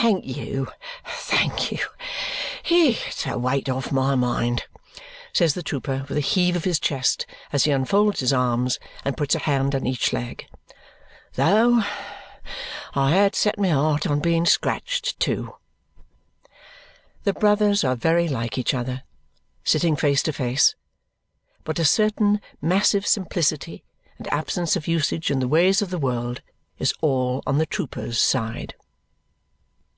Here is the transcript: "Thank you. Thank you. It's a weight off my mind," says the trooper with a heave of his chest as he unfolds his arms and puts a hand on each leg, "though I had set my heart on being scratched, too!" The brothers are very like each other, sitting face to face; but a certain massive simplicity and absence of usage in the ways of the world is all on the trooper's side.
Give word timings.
"Thank 0.00 0.24
you. 0.26 0.68
Thank 1.06 1.72
you. 1.72 1.84
It's 2.64 3.26
a 3.26 3.36
weight 3.36 3.68
off 3.68 3.90
my 3.90 4.14
mind," 4.14 4.64
says 5.32 5.54
the 5.54 5.62
trooper 5.62 6.06
with 6.08 6.16
a 6.16 6.20
heave 6.20 6.54
of 6.54 6.62
his 6.62 6.78
chest 6.78 7.26
as 7.52 7.64
he 7.64 7.72
unfolds 7.72 8.20
his 8.20 8.32
arms 8.32 8.78
and 9.04 9.16
puts 9.16 9.34
a 9.34 9.40
hand 9.40 9.74
on 9.74 9.88
each 9.88 10.12
leg, 10.12 10.46
"though 11.34 11.82
I 12.94 13.10
had 13.10 13.34
set 13.34 13.58
my 13.58 13.70
heart 13.70 14.06
on 14.06 14.20
being 14.20 14.46
scratched, 14.46 15.18
too!" 15.18 15.56
The 17.24 17.32
brothers 17.34 17.82
are 17.82 17.96
very 17.96 18.28
like 18.28 18.56
each 18.56 18.74
other, 18.74 19.02
sitting 19.64 19.96
face 19.96 20.22
to 20.22 20.32
face; 20.32 20.76
but 21.64 21.80
a 21.80 21.84
certain 21.84 22.40
massive 22.62 23.04
simplicity 23.04 23.82
and 24.16 24.32
absence 24.32 24.76
of 24.76 24.86
usage 24.86 25.28
in 25.28 25.40
the 25.40 25.48
ways 25.48 25.82
of 25.82 25.90
the 25.90 25.98
world 25.98 26.40
is 26.78 26.94
all 27.00 27.42
on 27.48 27.58
the 27.58 27.66
trooper's 27.66 28.22
side. 28.22 28.76